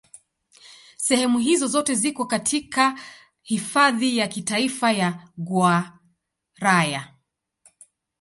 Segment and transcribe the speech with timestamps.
[1.07, 2.99] Sehemu hizo zote ziko katika
[3.41, 7.13] Hifadhi ya Kitaifa ya Gouraya.